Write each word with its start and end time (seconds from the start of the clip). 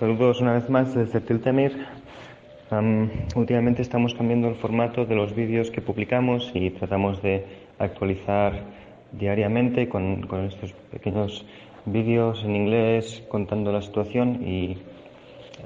Saludos 0.00 0.40
una 0.40 0.54
vez 0.54 0.70
más 0.70 0.94
desde 0.94 1.20
Tiltemir. 1.20 1.76
últimamente 3.34 3.82
estamos 3.82 4.14
cambiando 4.14 4.48
el 4.48 4.54
formato 4.54 5.04
de 5.04 5.14
los 5.14 5.34
vídeos 5.34 5.70
que 5.70 5.82
publicamos 5.82 6.50
y 6.54 6.70
tratamos 6.70 7.20
de 7.20 7.44
actualizar 7.78 8.62
diariamente 9.12 9.90
con, 9.90 10.26
estos 10.48 10.72
pequeños 10.90 11.44
vídeos 11.84 12.42
en 12.44 12.56
inglés 12.56 13.22
contando 13.28 13.72
la 13.72 13.82
situación 13.82 14.42
y 14.42 14.78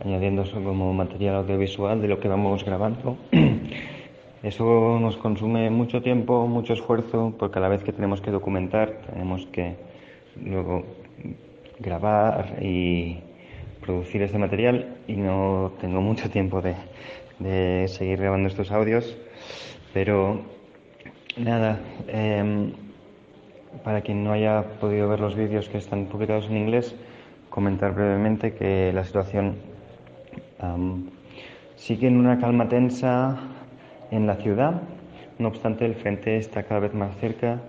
añadiendo 0.05 0.43
eso 0.43 0.61
como 0.61 0.93
material 0.93 1.37
audiovisual 1.37 2.03
de 2.03 2.09
lo 2.09 2.19
que 2.19 2.27
vamos 2.27 2.65
grabando. 2.65 3.17
Eso 4.43 4.99
nos 4.99 5.17
consume 5.17 5.71
mucho 5.71 6.03
tiempo, 6.03 6.49
mucho 6.49 6.73
esfuerzo, 6.73 7.33
porque 7.39 7.61
a 7.61 7.63
la 7.63 7.69
vez 7.69 7.85
que 7.85 7.93
tenemos 7.93 8.21
que 8.21 8.33
documentar, 8.33 8.99
tenemos 9.07 9.47
que 9.47 9.77
luego 10.45 10.83
grabar 11.79 12.63
y 12.63 13.21
producir 13.85 14.23
este 14.23 14.39
material 14.39 14.97
y 15.07 15.17
no 15.17 15.73
tengo 15.81 16.01
mucho 16.01 16.31
tiempo 16.31 16.63
de, 16.63 16.75
seguir 17.89 18.19
grabando 18.19 18.49
estos 18.49 18.71
audios, 18.71 19.17
pero 19.93 20.41
nada, 21.37 21.81
em, 22.09 22.73
para 23.83 24.01
quien 24.01 24.25
no 24.25 24.33
haya 24.33 24.63
podido 24.81 25.09
ver 25.09 25.21
los 25.21 25.35
vídeos 25.35 25.69
que 25.69 25.79
están 25.79 26.07
publicados 26.07 26.47
en 26.47 26.57
inglés, 26.57 26.95
comentar 27.51 27.95
brevemente 27.95 28.55
que 28.55 28.93
la 28.93 29.05
situación 29.05 29.57
sigue 31.77 32.07
en 32.07 32.17
una 32.17 32.39
calma 32.39 32.69
tensa 32.69 33.37
en 34.11 34.27
la 34.27 34.37
ciudad, 34.37 34.81
no 35.39 35.49
obstante 35.49 35.85
el 35.85 35.95
frente 35.95 36.39
está 36.39 36.63
cada 36.63 36.81
vez 36.81 36.95
más 36.95 37.15
cerca. 37.19 37.61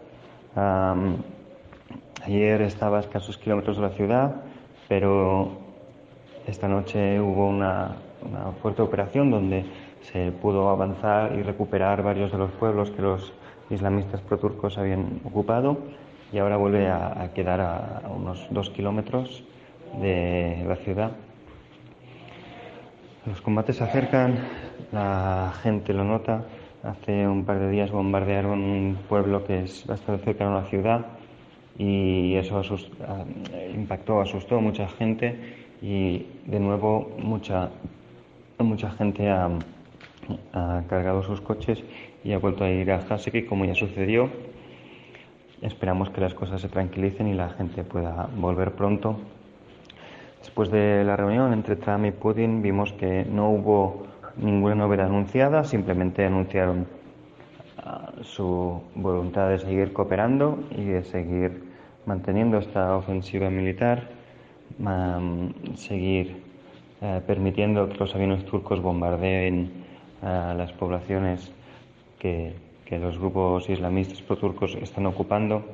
ayer 2.23 2.61
estaba 2.61 2.97
a 2.97 2.99
escasos 3.01 3.37
kilómetros 3.37 3.77
de 3.77 3.83
la 3.83 3.89
ciudad, 3.89 4.35
pero 4.87 5.64
esta 6.47 6.67
noche 6.67 7.19
hubo 7.19 7.47
una, 7.47 7.95
fuerte 8.61 8.81
operación 8.81 9.29
donde 9.29 9.65
se 10.01 10.31
pudo 10.31 10.69
avanzar 10.69 11.33
y 11.37 11.43
recuperar 11.43 12.01
varios 12.03 12.31
de 12.31 12.37
los 12.37 12.51
pueblos 12.51 12.91
que 12.91 13.01
los 13.01 13.33
islamistas 13.69 14.21
proturcos 14.21 14.77
habían 14.77 15.21
ocupado 15.23 15.77
y 16.31 16.37
ahora 16.39 16.57
vuelve 16.57 16.87
a, 16.87 17.31
quedar 17.33 17.61
a, 17.61 18.01
unos 18.15 18.47
dos 18.49 18.69
kilómetros 18.69 19.43
de 20.01 20.63
la 20.67 20.75
ciudad. 20.77 21.11
Los 23.25 23.41
combates 23.41 23.77
se 23.77 23.83
acercan, 23.83 24.39
la 24.91 25.53
gente 25.61 25.93
lo 25.93 26.03
nota. 26.03 26.45
Hace 26.83 27.27
un 27.27 27.45
par 27.45 27.59
de 27.59 27.69
días 27.69 27.91
bombardearon 27.91 28.59
un 28.59 28.97
pueblo 29.09 29.43
que 29.43 29.63
es 29.63 29.85
bastante 29.87 30.23
cercano 30.23 30.57
a 30.57 30.61
la 30.61 30.67
ciudad 30.67 31.05
y 31.77 32.35
eso 32.35 32.61
impactó, 33.73 34.21
asustó 34.21 34.57
a 34.57 34.61
mucha 34.61 34.87
gente 34.87 35.64
y 35.81 36.25
de 36.45 36.59
nuevo 36.59 37.11
mucha, 37.17 37.69
mucha 38.59 38.91
gente 38.91 39.29
ha, 39.29 39.49
cargado 40.89 41.21
sus 41.21 41.39
coches 41.39 41.83
y 42.23 42.33
ha 42.33 42.39
vuelto 42.39 42.63
a 42.63 42.69
ir 42.69 42.91
a 42.91 42.97
Haseki 42.97 43.43
como 43.43 43.65
ya 43.65 43.75
sucedió. 43.75 44.29
Esperamos 45.61 46.09
que 46.09 46.21
las 46.21 46.33
cosas 46.33 46.61
se 46.61 46.69
tranquilicen 46.69 47.27
y 47.27 47.33
la 47.35 47.49
gente 47.49 47.83
pueda 47.83 48.27
volver 48.35 48.71
pronto. 48.71 49.19
Después 50.39 50.71
de 50.71 51.03
la 51.03 51.15
reunión 51.15 51.53
entre 51.53 51.75
Trump 51.75 52.05
y 52.05 52.11
Putin 52.11 52.61
vimos 52.61 52.93
que 52.93 53.25
no 53.25 53.51
hubo 53.51 54.07
ninguna 54.37 54.75
novedad 54.75 55.07
anunciada, 55.07 55.63
simplemente 55.63 56.25
anunciaron 56.25 56.87
ah, 57.77 58.11
su 58.21 58.81
voluntad 58.95 59.49
de 59.49 59.59
seguir 59.59 59.93
cooperando 59.93 60.59
y 60.71 60.85
de 60.85 61.03
seguir 61.03 61.63
manteniendo 62.05 62.57
esta 62.57 62.95
ofensiva 62.95 63.49
militar 63.49 64.09
seguir 65.75 66.43
eh, 67.01 67.21
permitiendo 67.25 67.89
que 67.89 67.97
los 67.97 68.15
aviones 68.15 68.45
turcos 68.45 68.81
bombardeen 68.81 69.69
eh, 70.23 70.53
las 70.57 70.71
poblaciones 70.73 71.51
que, 72.19 72.53
los 72.89 73.17
grupos 73.19 73.69
islamistas 73.69 74.21
pro-turcos 74.21 74.75
están 74.75 75.05
ocupando. 75.05 75.65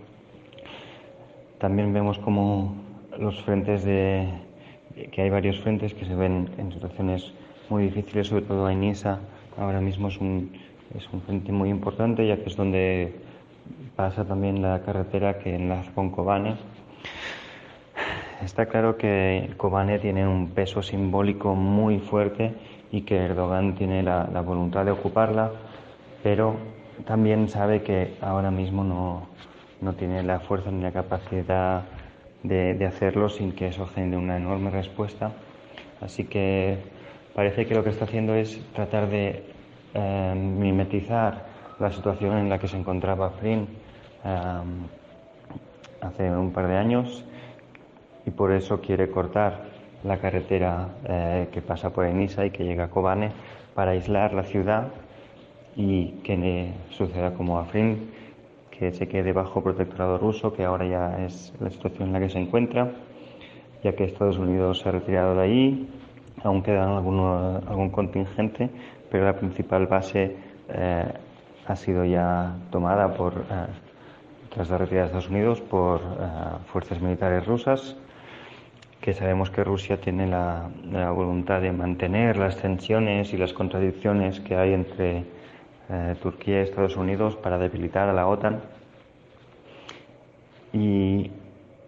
También 1.60 1.94
vemos 1.94 2.18
como 2.20 2.76
los 3.20 3.42
frentes 3.44 3.84
de 3.84 4.28
que 5.12 5.22
hay 5.22 5.30
varios 5.30 5.60
frentes 5.60 5.94
que 5.94 6.06
se 6.06 6.16
ven 6.16 6.50
en 6.58 6.72
situaciones 6.72 7.34
muy 7.70 7.84
difíciles, 7.84 8.28
sobre 8.28 8.44
todo 8.44 8.70
en 8.70 8.82
Nisa. 8.82 9.20
Ahora 9.58 9.82
mismo 9.82 10.08
es 10.08 10.18
un, 10.18 10.52
es 10.98 11.08
un 11.14 11.22
frente 11.22 11.52
muy 11.52 11.70
importante, 11.70 12.26
ya 12.26 12.38
que 12.38 12.50
es 12.50 12.56
donde 12.56 13.14
pasa 13.96 14.26
también 14.26 14.62
la 14.62 14.82
carretera 14.82 15.38
que 15.38 15.56
enlaza 15.56 15.92
con 15.94 16.10
Kobane 16.10 16.56
Está 18.44 18.66
claro 18.66 18.98
que 18.98 19.52
Kobane 19.58 20.00
tiene 20.00 20.28
un 20.28 20.50
peso 20.50 20.82
simbólico 20.82 21.54
muy 21.54 22.00
fuerte 22.00 22.54
y 22.92 23.02
que 23.02 23.18
Erdogan 23.18 23.76
tiene 23.76 24.02
la, 24.02 24.26
voluntad 24.42 24.84
de 24.84 24.90
ocuparla, 24.90 25.52
pero 26.24 26.56
también 27.06 27.50
sabe 27.50 27.84
que 27.84 28.16
ahora 28.20 28.50
mismo 28.50 28.84
no, 28.84 29.94
tiene 29.94 30.24
la 30.24 30.40
fuerza 30.40 30.72
ni 30.72 30.82
la 30.82 30.92
capacidad 30.92 31.84
de, 32.42 32.84
hacerlo 32.84 33.30
sin 33.30 33.52
que 33.52 33.68
eso 33.68 33.86
genere 33.86 34.18
una 34.18 34.38
enorme 34.38 34.72
respuesta. 34.72 35.32
Así 36.02 36.24
que 36.24 36.80
parece 37.36 37.68
que 37.68 37.76
lo 37.76 37.84
que 37.84 37.92
está 37.92 38.06
haciendo 38.06 38.34
es 38.34 38.60
tratar 38.74 39.08
de 39.08 39.44
eh, 39.94 40.34
mimetizar 40.36 41.46
la 41.80 41.92
situación 41.92 42.38
en 42.40 42.50
la 42.50 42.58
que 42.58 42.68
se 42.68 42.78
encontraba 42.78 43.30
Frin 43.30 43.68
eh, 44.26 44.62
hace 46.02 46.32
un 46.32 46.52
par 46.52 46.68
de 46.68 46.78
años 46.78 47.24
y 48.26 48.32
por 48.32 48.52
eso 48.52 48.82
quiere 48.82 49.10
cortar 49.10 49.72
la 50.04 50.18
carretera 50.18 50.90
eh, 51.08 51.48
que 51.52 51.62
pasa 51.62 51.92
por 51.92 52.06
Enisa 52.06 52.46
y 52.46 52.52
que 52.52 52.64
llega 52.64 52.86
a 52.86 52.90
Kobane 52.90 53.32
para 53.76 53.92
aislar 53.92 54.34
la 54.34 54.44
ciudad 54.44 54.88
y 55.76 56.08
que 56.24 56.74
suceda 56.90 57.34
como 57.34 57.60
Afrin, 57.60 58.10
que 58.72 58.92
se 58.92 59.08
quede 59.08 59.32
bajo 59.32 59.62
protectorado 59.62 60.18
ruso, 60.18 60.54
que 60.54 60.66
ahora 60.66 60.86
ya 60.86 61.26
es 61.26 61.54
la 61.60 61.70
situación 61.70 62.08
en 62.08 62.14
la 62.14 62.20
que 62.20 62.30
se 62.30 62.40
encuentra, 62.40 62.92
ya 63.84 63.94
que 63.94 64.04
Estados 64.04 64.38
Unidos 64.38 64.80
se 64.80 64.90
ha 64.90 64.92
retirado 64.92 65.36
de 65.36 65.44
allí, 65.44 65.90
aún 66.44 66.62
queda 66.62 66.98
algún 66.98 67.90
contingente, 67.92 68.70
pero 69.10 69.26
la 69.26 69.34
principal 69.34 69.88
base 69.88 70.36
eh, 70.70 71.14
ha 71.68 71.76
sido 71.76 72.04
ya 72.04 72.56
tomada 72.70 73.14
por, 73.14 73.34
eh, 73.34 73.68
tras 74.50 74.70
la 74.70 74.78
retirada 74.78 75.04
de 75.04 75.08
Estados 75.08 75.30
Unidos 75.30 75.62
por 75.62 76.02
fuerzas 76.66 77.00
militares 77.02 77.46
rusas 77.46 77.96
que 79.02 79.14
sabemos 79.14 79.50
que 79.50 79.64
Rusia 79.64 80.00
tiene 80.00 80.28
la, 80.28 80.70
voluntad 81.12 81.60
de 81.60 81.72
mantener 81.72 82.38
las 82.38 82.58
tensiones 82.58 83.34
y 83.34 83.38
las 83.38 83.52
contradicciones 83.52 84.40
que 84.40 84.56
hay 84.56 84.74
entre 84.74 85.26
eh, 85.90 86.16
Turquía 86.22 86.60
y 86.60 86.64
Estados 86.64 86.96
Unidos 86.96 87.36
para 87.36 87.58
debilitar 87.58 88.08
a 88.08 88.14
la 88.14 88.28
OTAN. 88.28 88.62
Y 90.72 91.32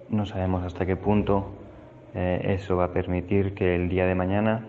no 0.09 0.25
sabemos 0.25 0.63
hasta 0.63 0.88
qué 0.88 0.96
punto 0.96 1.52
eh, 2.16 2.56
eso 2.59 2.76
va 2.78 2.85
a 2.85 2.93
permitir 2.93 3.53
que 3.53 3.76
el 3.76 3.90
día 3.90 4.08
de 4.08 4.16
mañana 4.16 4.66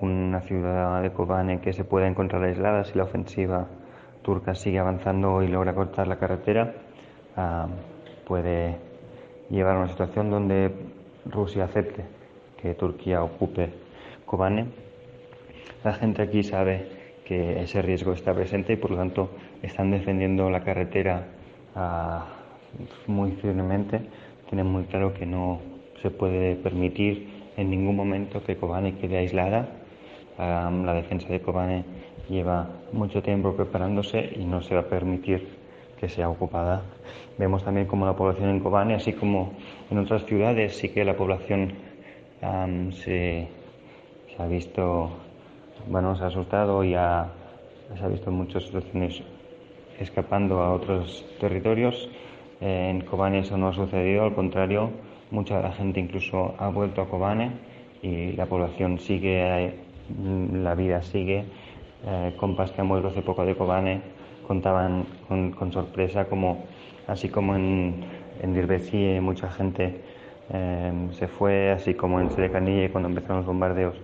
una 0.00 0.40
ciudad 0.40 1.02
de 1.02 1.12
Kobane 1.12 1.60
que 1.60 1.72
se 1.72 1.84
pueda 1.84 2.08
encontrar 2.08 2.42
aislada 2.42 2.84
si 2.84 2.96
la 2.96 3.04
ofensiva 3.04 3.66
turca 4.22 4.54
sigue 4.54 4.78
avanzando 4.78 5.42
y 5.42 5.48
logra 5.48 5.74
cortar 5.74 6.08
la 6.08 6.16
carretera, 6.16 6.74
ah, 7.36 7.68
puede 8.26 8.76
llevar 9.50 9.76
a 9.76 9.78
una 9.80 9.88
situación 9.88 10.30
donde 10.30 10.72
Rusia 11.26 11.64
acepte 11.64 12.04
que 12.60 12.74
Turquía 12.74 13.22
ocupe 13.22 13.70
Kobane, 14.26 14.66
la 15.82 15.92
gente 15.92 16.22
aquí 16.22 16.42
sabe 16.42 16.88
que 17.24 17.62
ese 17.62 17.82
riesgo 17.82 18.12
está 18.12 18.34
presente 18.34 18.72
y 18.72 18.76
por 18.76 18.90
lo 18.90 18.96
tanto 18.96 19.30
están 19.62 19.90
defendiendo 19.90 20.50
la 20.50 20.62
carretera 20.62 21.26
ah, 21.74 22.26
muy 23.06 23.32
firmemente. 23.32 24.00
Tienen 24.48 24.66
muy 24.66 24.84
claro 24.84 25.14
que 25.14 25.26
no 25.26 25.60
se 26.02 26.10
puede 26.10 26.56
permitir 26.56 27.28
en 27.56 27.70
ningún 27.70 27.96
momento 27.96 28.42
que 28.42 28.56
Kobane 28.56 28.96
quede 28.96 29.18
aislada. 29.18 29.68
La 30.38 30.94
defensa 30.94 31.28
de 31.28 31.40
Kobane 31.40 31.84
lleva 32.28 32.68
mucho 32.92 33.22
tiempo 33.22 33.54
preparándose 33.54 34.32
y 34.36 34.44
no 34.44 34.62
se 34.62 34.74
va 34.74 34.82
a 34.82 34.88
permitir 34.88 35.63
que 36.04 36.10
sea 36.10 36.28
ocupada. 36.28 36.82
Vemos 37.38 37.64
también 37.64 37.86
como 37.86 38.04
la 38.04 38.14
población 38.14 38.50
en 38.50 38.60
Kobane, 38.60 38.94
así 38.94 39.14
como 39.14 39.54
en 39.90 39.98
otras 39.98 40.26
ciudades, 40.26 40.76
sí 40.76 40.90
que 40.90 41.02
la 41.02 41.16
población 41.16 41.72
se, 42.92 43.48
ha 44.38 44.46
visto, 44.46 45.10
bueno, 45.88 46.14
se 46.14 46.24
ha 46.24 46.26
asustado 46.26 46.84
y 46.84 46.90
se 46.90 46.96
ha 46.96 48.08
visto 48.10 48.28
en 48.28 48.36
muchas 48.36 48.64
situaciones 48.64 49.22
escapando 49.98 50.60
a 50.60 50.74
otros 50.74 51.24
territorios. 51.40 52.10
Eh, 52.60 52.90
en 52.90 53.00
Kobane 53.00 53.38
eso 53.38 53.56
no 53.56 53.68
ha 53.68 53.72
sucedido, 53.72 54.24
al 54.24 54.34
contrario, 54.34 54.90
mucha 55.30 55.56
de 55.56 55.62
la 55.62 55.72
gente 55.72 56.00
incluso 56.00 56.54
ha 56.58 56.68
vuelto 56.68 57.00
a 57.00 57.08
Kobane 57.08 57.50
y 58.02 58.32
la 58.32 58.44
población 58.44 58.98
sigue, 58.98 59.72
la 60.52 60.74
vida 60.74 61.00
sigue. 61.02 61.46
Eh, 62.06 62.34
compas 62.36 62.72
que 62.72 62.82
han 62.82 62.88
vuelto 62.90 63.08
hace 63.08 63.22
poco 63.22 63.46
de 63.46 63.54
Kobane 63.54 64.23
contaban 64.46 65.06
con, 65.28 65.72
sorpresa 65.72 66.26
como, 66.26 66.64
así 67.06 67.28
como 67.28 67.56
en, 67.56 68.04
en 68.40 69.24
mucha 69.24 69.50
gente 69.50 70.00
eh, 70.52 70.92
se 71.12 71.28
fue, 71.28 71.70
así 71.70 71.94
como 71.94 72.20
en 72.20 72.30
Sedecanille 72.30 72.90
cuando 72.90 73.08
empezaron 73.08 73.38
los 73.38 73.46
bombardeos 73.46 73.94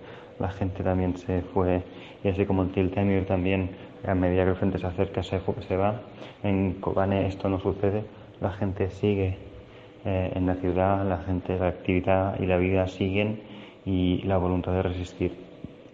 la 0.41 0.49
gente 0.49 0.83
también 0.83 1.15
se 1.17 1.41
fue 1.41 1.83
y 2.23 2.27
así 2.27 2.45
como 2.45 2.63
en 2.63 2.69
Tiltemir 2.69 3.25
también 3.25 3.69
a 4.05 4.15
medida 4.15 4.43
que 4.43 4.49
el 4.49 4.55
frente 4.55 4.79
se 4.79 4.87
acerca 4.87 5.21
se, 5.21 5.39
se 5.67 5.77
va. 5.77 6.01
En 6.43 6.73
Kobane 6.81 7.27
esto 7.27 7.47
no 7.47 7.59
sucede, 7.59 8.03
la 8.41 8.51
gente 8.51 8.89
sigue 8.89 9.37
eh, 10.03 10.31
en 10.33 10.47
la 10.47 10.55
ciudad, 10.55 11.07
la 11.07 11.19
gente, 11.19 11.57
la 11.57 11.67
actividad 11.67 12.39
y 12.39 12.47
la 12.47 12.57
vida 12.57 12.87
siguen 12.87 13.39
y 13.85 14.23
la 14.23 14.37
voluntad 14.37 14.73
de 14.73 14.81
resistir 14.81 15.35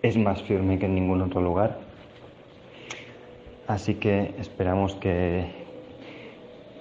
es 0.01 0.17
más 0.17 0.41
firme 0.44 0.79
que 0.79 0.85
en 0.85 0.95
ningún 0.95 1.21
otro 1.21 1.41
lugar. 1.41 1.79
Así 3.67 3.95
que 3.95 4.33
esperamos 4.39 4.95
que 4.95 5.45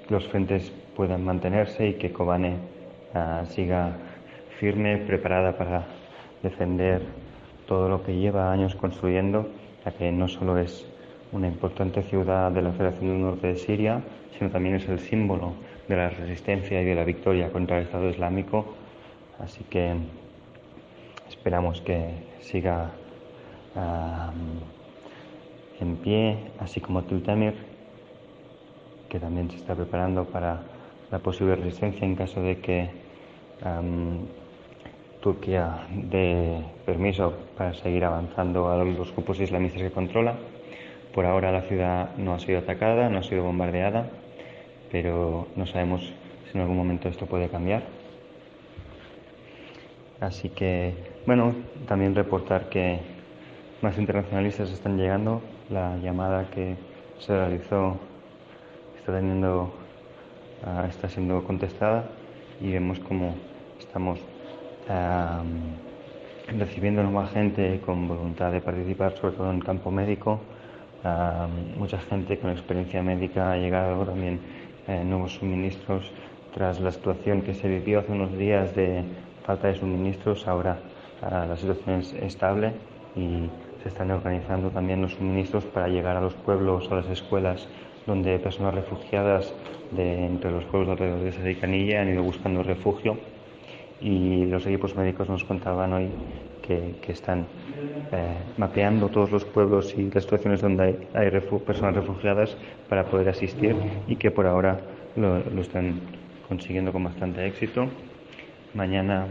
los 0.08 0.26
frentes 0.28 0.72
puedan 0.94 1.24
mantenerse 1.24 1.88
y 1.88 1.94
que 1.94 2.12
Kobane 2.12 2.58
ah, 3.12 3.42
siga 3.48 3.96
firme, 4.60 4.96
preparada 4.98 5.58
para 5.58 5.84
defender 6.44 7.02
todo 7.66 7.88
lo 7.88 8.04
que 8.04 8.16
lleva 8.16 8.52
años 8.52 8.76
construyendo, 8.76 9.48
ya 9.84 9.90
que 9.90 10.12
no 10.12 10.28
solo 10.28 10.58
es 10.58 10.86
una 11.32 11.48
importante 11.48 12.02
ciudad 12.02 12.52
de 12.52 12.62
la 12.62 12.70
Federación 12.70 13.10
del 13.10 13.20
Norte 13.20 13.48
de 13.48 13.56
Siria, 13.56 14.02
sino 14.38 14.50
también 14.50 14.76
es 14.76 14.88
el 14.88 15.00
símbolo 15.00 15.54
de 15.88 15.96
la 15.96 16.10
resistencia 16.10 16.80
y 16.80 16.84
de 16.84 16.94
la 16.94 17.02
victoria 17.02 17.50
contra 17.50 17.78
el 17.78 17.84
Estado 17.84 18.08
Islámico. 18.08 18.64
Así 19.40 19.64
que 19.64 19.92
esperamos 21.28 21.80
que 21.80 22.10
siga 22.40 22.92
en 25.81 25.96
pie, 25.96 26.38
así 26.58 26.81
como 26.81 27.02
Tiltamir, 27.02 27.55
que 29.08 29.19
también 29.20 29.50
se 29.50 29.56
está 29.56 29.75
preparando 29.75 30.25
para 30.25 30.62
la 31.11 31.19
posible 31.19 31.56
resistencia 31.56 32.05
en 32.05 32.17
caso 32.17 32.40
de 32.43 32.58
que 32.58 32.90
Turquía 35.20 35.87
dé 35.90 36.62
permiso 36.84 37.34
para 37.56 37.75
seguir 37.75 38.05
avanzando 38.05 38.70
a 38.70 38.76
los 38.84 39.12
grupos 39.12 39.40
islamistas 39.40 39.82
que 39.82 39.90
controla. 39.90 40.37
Por 41.14 41.25
ahora 41.25 41.50
la 41.50 41.62
ciudad 41.62 42.14
no 42.17 42.34
ha 42.34 42.38
sido 42.38 42.58
atacada, 42.58 43.08
no 43.08 43.19
ha 43.19 43.23
sido 43.23 43.43
bombardeada, 43.43 44.06
pero 44.93 45.49
no 45.56 45.67
sabemos 45.67 46.02
si 46.02 46.56
en 46.56 46.61
algún 46.61 46.76
momento 46.76 47.08
esto 47.08 47.26
puede 47.26 47.49
cambiar. 47.49 47.82
Así 50.20 50.49
que, 50.50 50.94
bueno, 51.26 51.55
también 51.88 52.14
reportar 52.14 52.69
que 52.69 53.00
más 53.82 53.99
internacionalistas 53.99 54.70
están 54.70 54.96
llegando. 54.96 55.43
La 55.70 55.96
llamada 55.96 56.48
que 56.50 56.76
se 57.18 57.36
realizó 57.36 57.96
está 58.98 59.12
teniendo, 59.12 59.72
ah, 60.64 60.86
está 60.88 61.08
siendo 61.08 61.42
contestada 61.44 62.08
y 62.60 62.72
vemos 62.72 62.98
cómo 63.00 63.34
estamos 63.78 64.20
recibiendo 66.56 67.02
nueva 67.02 67.26
gente 67.26 67.80
con 67.84 68.06
voluntad 68.06 68.52
de 68.52 68.60
participar, 68.60 69.16
sobre 69.16 69.34
todo 69.34 69.50
en 69.50 69.56
el 69.56 69.64
campo 69.64 69.90
médico 69.90 70.40
mucha 71.76 71.98
gente 71.98 72.38
con 72.38 72.50
experiencia 72.50 73.02
médica 73.02 73.52
ha 73.52 73.56
llegado 73.56 74.04
también 74.04 74.40
eh, 74.88 75.04
nuevos 75.04 75.34
suministros 75.34 76.10
tras 76.54 76.80
la 76.80 76.90
situación 76.90 77.42
que 77.42 77.54
se 77.54 77.68
vivió 77.68 78.00
hace 78.00 78.12
unos 78.12 78.36
días 78.36 78.74
de 78.74 79.04
falta 79.44 79.68
de 79.68 79.74
suministros. 79.74 80.46
Ahora 80.48 80.78
ah, 81.22 81.46
la 81.48 81.56
situación 81.56 82.00
es 82.00 82.12
estable 82.14 82.72
y 83.14 83.48
se 83.86 83.90
están 83.90 84.10
organizando 84.10 84.70
también 84.70 85.00
los 85.00 85.12
suministros 85.12 85.64
para 85.66 85.86
llegar 85.86 86.16
a 86.16 86.20
los 86.20 86.34
pueblos, 86.34 86.90
a 86.90 86.96
las 86.96 87.06
escuelas 87.06 87.68
donde 88.04 88.36
personas 88.40 88.74
refugiadas 88.74 89.54
de 89.92 90.26
entre 90.26 90.50
los 90.50 90.64
pueblos 90.64 90.90
alrededor 90.90 91.20
de 91.20 91.30
Sadicanilla 91.30 92.02
han 92.02 92.08
ido 92.08 92.24
buscando 92.24 92.64
refugio 92.64 93.16
y 94.00 94.44
los 94.46 94.66
equipos 94.66 94.96
médicos 94.96 95.28
nos 95.28 95.44
contaban 95.44 95.92
hoy 95.92 96.08
que, 96.62 96.96
están 97.06 97.46
eh, 98.10 98.34
mapeando 98.56 99.08
todos 99.08 99.30
los 99.30 99.44
pueblos 99.44 99.94
y 99.96 100.10
las 100.10 100.24
situaciones 100.24 100.60
donde 100.62 101.06
hay, 101.14 101.30
personas 101.64 101.94
refugiadas 101.94 102.56
para 102.88 103.04
poder 103.04 103.28
asistir 103.28 103.76
y 104.08 104.16
que 104.16 104.32
por 104.32 104.48
ahora 104.48 104.80
lo, 105.14 105.38
están 105.60 106.00
consiguiendo 106.48 106.92
con 106.92 107.04
bastante 107.04 107.46
éxito. 107.46 107.86
Mañana 108.74 109.28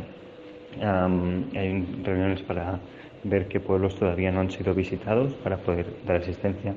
hay 0.81 1.99
reuniones 2.03 2.41
para 2.43 2.79
ver 3.25 3.47
qué 3.47 3.59
pueblos 3.59 3.95
todavía 3.95 4.31
no 4.31 4.39
han 4.39 4.51
sido 4.51 4.73
visitados 4.73 5.33
para 5.33 5.57
poder 5.57 5.87
dar 6.05 6.17
asistencia. 6.17 6.75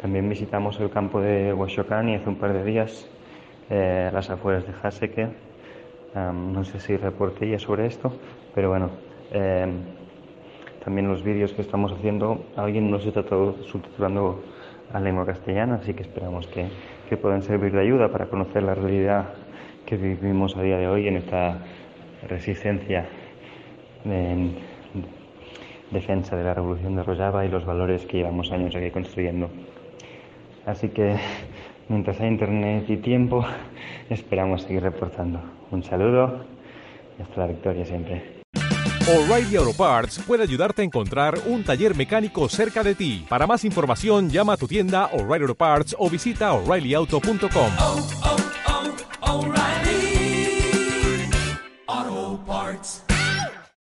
También 0.00 0.28
visitamos 0.28 0.80
el 0.80 0.90
campo 0.90 1.20
de 1.20 1.54
y 1.54 2.14
hace 2.14 2.28
un 2.28 2.36
par 2.36 2.52
de 2.52 2.64
días, 2.64 3.08
eh, 3.70 4.10
las 4.12 4.30
afueras 4.30 4.66
de 4.66 4.72
Haseke. 4.82 5.28
no 6.14 6.64
sé 6.64 6.80
si 6.80 6.96
reporté 6.96 7.48
ya 7.48 7.58
sobre 7.58 7.86
esto, 7.86 8.12
pero 8.54 8.70
bueno, 8.70 8.90
eh, 9.32 9.66
también 10.84 11.08
los 11.08 11.22
vídeos 11.22 11.52
que 11.52 11.62
estamos 11.62 11.92
haciendo, 11.92 12.44
alguien 12.56 12.90
nos 12.90 13.06
está 13.06 13.22
subtitulando 13.22 14.42
a 14.92 14.98
lengua 14.98 15.24
castellana, 15.24 15.76
así 15.76 15.94
que 15.94 16.02
esperamos 16.02 16.48
que, 16.48 16.66
que 17.08 17.16
puedan 17.16 17.42
servir 17.42 17.72
de 17.72 17.80
ayuda 17.80 18.08
para 18.08 18.26
conocer 18.26 18.62
la 18.62 18.74
realidad 18.74 19.34
que 19.86 19.96
vivimos 19.96 20.56
a 20.56 20.62
día 20.62 20.78
de 20.78 20.88
hoy 20.88 21.06
en 21.06 21.16
esta 21.16 21.58
resistencia 22.28 23.06
en 24.04 24.56
defensa 25.92 26.36
de 26.36 26.44
la 26.44 26.54
revolución 26.54 26.96
de 26.96 27.02
Rojava 27.02 27.44
y 27.44 27.48
los 27.48 27.64
valores 27.64 28.04
que 28.06 28.18
llevamos 28.18 28.50
años 28.50 28.74
aquí 28.74 28.90
construyendo. 28.90 29.50
Así 30.66 30.88
que 30.88 31.16
mientras 31.88 32.20
hay 32.20 32.28
internet 32.28 32.84
y 32.88 32.96
tiempo, 32.96 33.44
esperamos 34.10 34.62
seguir 34.62 34.82
reportando. 34.82 35.40
Un 35.70 35.82
saludo 35.82 36.44
y 37.18 37.22
hasta 37.22 37.40
la 37.40 37.46
victoria 37.48 37.84
siempre. 37.84 38.42
O'Reilly 39.08 39.56
Auto 39.56 39.72
Parts 39.72 40.20
puede 40.24 40.44
ayudarte 40.44 40.82
a 40.82 40.84
encontrar 40.84 41.36
un 41.46 41.64
taller 41.64 41.96
mecánico 41.96 42.48
cerca 42.48 42.84
de 42.84 42.94
ti. 42.94 43.26
Para 43.28 43.48
más 43.48 43.64
información, 43.64 44.30
llama 44.30 44.52
a 44.52 44.56
tu 44.56 44.68
tienda 44.68 45.06
O'Reilly 45.06 45.42
Auto 45.42 45.56
Parts 45.56 45.96
o 45.98 46.08
visita 46.08 46.52
oreillyauto.com. 46.52 48.41